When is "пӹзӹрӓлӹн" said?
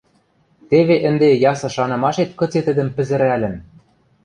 2.95-3.55